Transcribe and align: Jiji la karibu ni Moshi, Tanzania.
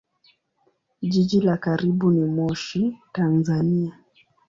Jiji 1.01 1.41
la 1.41 1.57
karibu 1.57 2.11
ni 2.11 2.25
Moshi, 2.25 2.97
Tanzania. 3.13 3.93